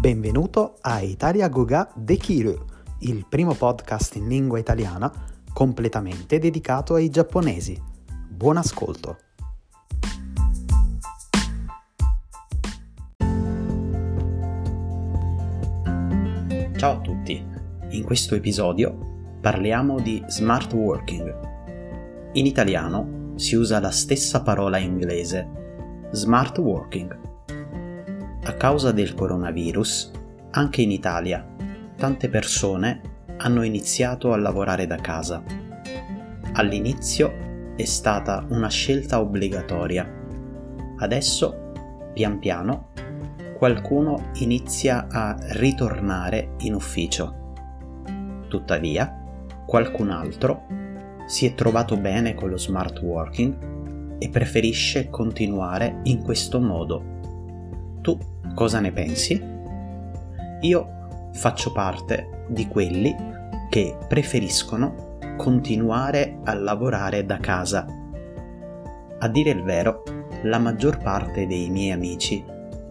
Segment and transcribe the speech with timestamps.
[0.00, 2.56] Benvenuto a Italia Goga de Kiru,
[3.00, 5.12] il primo podcast in lingua italiana
[5.52, 7.76] completamente dedicato ai giapponesi.
[8.28, 9.18] Buon ascolto!
[16.76, 17.44] Ciao a tutti!
[17.90, 22.30] In questo episodio parliamo di smart working.
[22.34, 27.27] In italiano si usa la stessa parola inglese, smart working.
[28.48, 30.10] A causa del coronavirus,
[30.52, 31.46] anche in Italia,
[31.98, 33.02] tante persone
[33.36, 35.42] hanno iniziato a lavorare da casa.
[36.54, 40.10] All'inizio è stata una scelta obbligatoria.
[40.96, 41.72] Adesso,
[42.14, 42.92] pian piano,
[43.58, 47.52] qualcuno inizia a ritornare in ufficio.
[48.48, 49.26] Tuttavia,
[49.66, 50.62] qualcun altro
[51.26, 57.16] si è trovato bene con lo smart working e preferisce continuare in questo modo.
[58.08, 58.18] Tu
[58.54, 59.38] cosa ne pensi?
[60.62, 63.14] Io faccio parte di quelli
[63.68, 67.84] che preferiscono continuare a lavorare da casa.
[69.18, 70.04] A dire il vero,
[70.44, 72.42] la maggior parte dei miei amici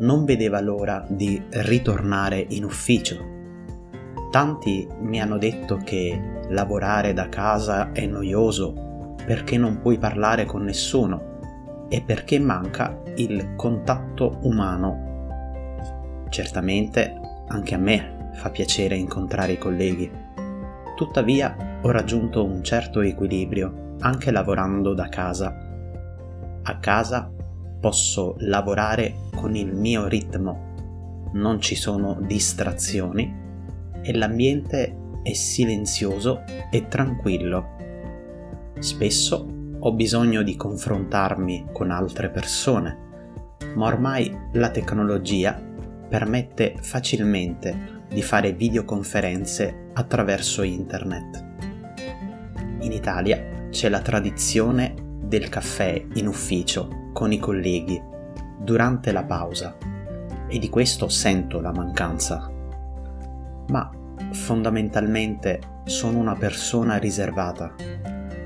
[0.02, 3.18] non vedeva l'ora di ritornare in ufficio.
[4.30, 10.62] Tanti mi hanno detto che lavorare da casa è noioso perché non puoi parlare con
[10.62, 15.07] nessuno e perché manca il contatto umano.
[16.30, 20.10] Certamente anche a me fa piacere incontrare i colleghi.
[20.96, 25.56] Tuttavia ho raggiunto un certo equilibrio anche lavorando da casa.
[26.64, 27.32] A casa
[27.80, 33.34] posso lavorare con il mio ritmo, non ci sono distrazioni
[34.02, 37.76] e l'ambiente è silenzioso e tranquillo.
[38.80, 39.48] Spesso
[39.80, 43.06] ho bisogno di confrontarmi con altre persone,
[43.76, 45.60] ma ormai la tecnologia
[46.08, 51.46] permette facilmente di fare videoconferenze attraverso internet.
[52.80, 58.02] In Italia c'è la tradizione del caffè in ufficio con i colleghi
[58.60, 59.76] durante la pausa
[60.48, 62.50] e di questo sento la mancanza.
[63.68, 63.92] Ma
[64.32, 67.76] fondamentalmente sono una persona riservata,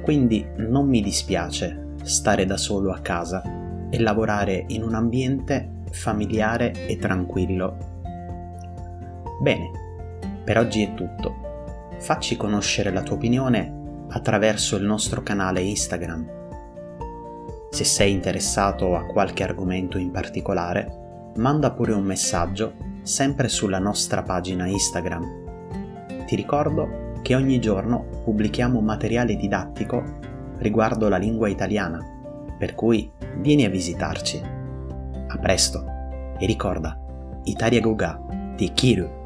[0.02, 3.44] quindi non mi dispiace stare da solo a casa
[3.90, 7.78] e lavorare in un ambiente familiare e tranquillo.
[9.41, 9.72] Bene,
[10.44, 11.90] per oggi è tutto.
[12.00, 16.40] Facci conoscere la tua opinione attraverso il nostro canale Instagram
[17.72, 24.24] se sei interessato a qualche argomento in particolare, manda pure un messaggio sempre sulla nostra
[24.24, 26.25] pagina Instagram.
[26.25, 30.03] Ti ricordo che ogni giorno pubblichiamo materiale didattico
[30.57, 32.06] riguardo la lingua italiana,
[32.57, 34.61] per cui vieni a visitarci.
[35.41, 35.84] Presto
[36.38, 37.00] e ricorda,
[37.46, 38.22] Italia Goga,
[38.56, 39.21] ti Kiru.